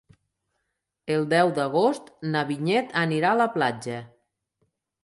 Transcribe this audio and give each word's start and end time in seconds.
El 1.17 1.27
deu 1.35 1.53
d'agost 1.59 2.09
na 2.33 2.43
Vinyet 2.51 2.99
anirà 3.07 3.37
a 3.37 3.41
la 3.45 3.51
platja. 3.59 4.03